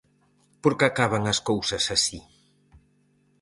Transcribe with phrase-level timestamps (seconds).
[0.61, 2.19] Por que acaban as cousas así?